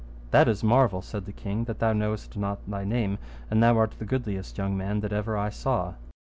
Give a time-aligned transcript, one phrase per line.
[0.31, 3.19] That is marvel, said the king, that thou knowest not thy name,
[3.51, 5.93] and thou art the goodliest young man that ever I saw.